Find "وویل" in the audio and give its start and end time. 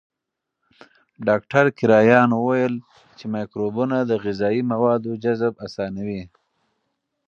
2.33-2.75